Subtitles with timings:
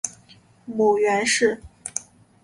[0.65, 1.61] 母袁氏。